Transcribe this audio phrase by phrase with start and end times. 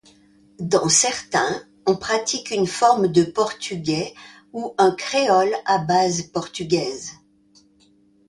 [0.57, 4.15] Dans certains, on pratique une forme de portugais
[4.51, 7.19] ou un créole à base portugaise.